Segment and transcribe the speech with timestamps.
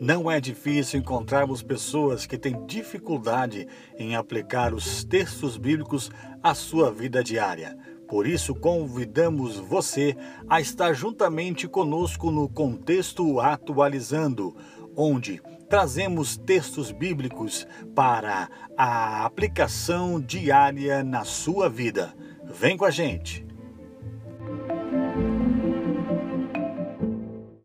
[0.00, 3.66] Não é difícil encontrarmos pessoas que têm dificuldade
[3.98, 6.08] em aplicar os textos bíblicos
[6.40, 7.76] à sua vida diária.
[8.06, 10.16] Por isso, convidamos você
[10.48, 14.56] a estar juntamente conosco no Contexto Atualizando,
[14.96, 22.14] onde trazemos textos bíblicos para a aplicação diária na sua vida.
[22.44, 23.47] Vem com a gente!